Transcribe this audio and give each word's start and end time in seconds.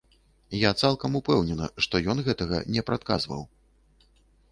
Я 0.59 0.69
цалкам 0.85 1.17
упэўнена, 1.19 1.67
што 1.87 2.01
ён 2.13 2.17
гэтага 2.29 2.57
не 2.77 2.81
прадказваў. 2.89 3.45